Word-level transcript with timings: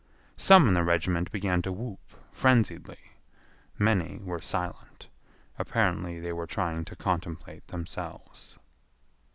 Some 0.37 0.67
in 0.67 0.73
the 0.73 0.83
regiment 0.83 1.31
began 1.31 1.61
to 1.61 1.71
whoop 1.71 1.99
frenziedly. 2.33 2.97
Many 3.77 4.17
were 4.23 4.41
silent. 4.41 5.09
Apparently 5.59 6.19
they 6.19 6.33
were 6.33 6.47
trying 6.47 6.85
to 6.85 6.95
contemplate 6.95 7.67
themselves. 7.67 8.57